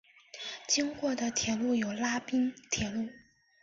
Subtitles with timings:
[0.67, 3.07] 经过的铁路有拉滨铁路。